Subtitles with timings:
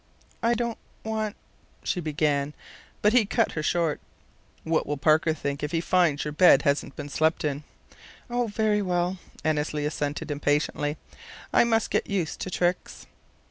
[0.41, 1.35] "I don't want"
[1.83, 2.55] she began;
[3.03, 3.99] but he cut her short.
[4.63, 7.61] "What will Parker think if she finds your bed hasn't been slept in?"
[8.27, 10.97] "Oh, very well!" Annesley assented, impatiently.
[11.53, 13.05] "I must get used to tricks!"